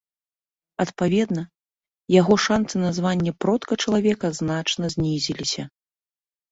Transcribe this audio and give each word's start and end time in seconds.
Адпаведна 0.83 1.43
яго 2.15 2.33
шанцы 2.47 2.75
на 2.85 2.91
званне 2.99 3.31
продка 3.47 3.73
чалавека 3.85 4.27
значна 4.43 4.85
знізіліся. 4.97 5.63